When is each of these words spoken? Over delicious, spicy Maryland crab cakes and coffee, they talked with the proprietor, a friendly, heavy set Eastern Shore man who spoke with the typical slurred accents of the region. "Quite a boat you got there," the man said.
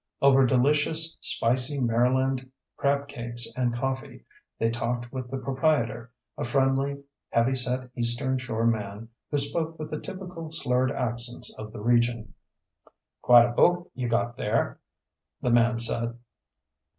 Over 0.19 0.47
delicious, 0.47 1.15
spicy 1.21 1.79
Maryland 1.79 2.49
crab 2.75 3.07
cakes 3.07 3.45
and 3.55 3.71
coffee, 3.71 4.25
they 4.57 4.71
talked 4.71 5.13
with 5.13 5.29
the 5.29 5.37
proprietor, 5.37 6.09
a 6.39 6.43
friendly, 6.43 7.03
heavy 7.29 7.53
set 7.53 7.87
Eastern 7.95 8.39
Shore 8.39 8.65
man 8.65 9.09
who 9.29 9.37
spoke 9.37 9.77
with 9.77 9.91
the 9.91 9.99
typical 9.99 10.49
slurred 10.49 10.91
accents 10.91 11.53
of 11.55 11.71
the 11.71 11.81
region. 11.81 12.33
"Quite 13.21 13.45
a 13.45 13.51
boat 13.51 13.91
you 13.93 14.09
got 14.09 14.37
there," 14.37 14.79
the 15.39 15.51
man 15.51 15.77
said. 15.77 16.17